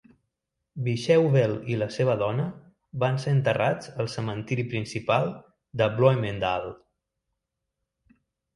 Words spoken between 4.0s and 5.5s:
al cementiri principal